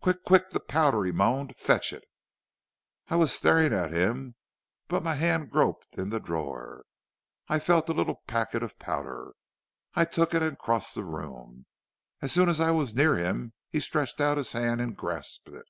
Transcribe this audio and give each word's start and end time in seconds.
"'Quick, 0.00 0.24
quick, 0.24 0.50
the 0.50 0.58
powder!' 0.58 1.04
he 1.04 1.12
moaned; 1.12 1.54
'fetch 1.56 1.92
it!' 1.92 2.02
"I 3.06 3.14
was 3.14 3.32
staring 3.32 3.72
at 3.72 3.92
him, 3.92 4.34
but 4.88 5.04
my 5.04 5.14
hand 5.14 5.48
groped 5.48 5.96
in 5.96 6.08
the 6.08 6.18
drawer. 6.18 6.82
I 7.46 7.60
felt 7.60 7.88
a 7.88 7.92
little 7.92 8.22
packet 8.26 8.64
of 8.64 8.80
powder; 8.80 9.30
I 9.94 10.06
took 10.06 10.34
it 10.34 10.42
and 10.42 10.58
crossed 10.58 10.96
the 10.96 11.04
room. 11.04 11.66
As 12.20 12.32
soon 12.32 12.48
as 12.48 12.60
I 12.60 12.72
was 12.72 12.96
near 12.96 13.16
him 13.16 13.52
he 13.68 13.78
stretched 13.78 14.20
out 14.20 14.38
his 14.38 14.54
hand 14.54 14.80
and 14.80 14.96
grasped 14.96 15.48
it. 15.50 15.66